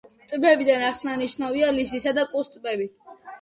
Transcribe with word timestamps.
ტბებიდან 0.29 0.85
აღსანიშნავია 0.87 1.69
ლისისა 1.75 2.15
და 2.21 2.25
კუს 2.33 2.51
ტბები. 2.57 2.89